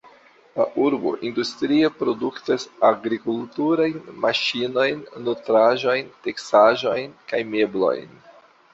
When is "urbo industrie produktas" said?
0.85-2.65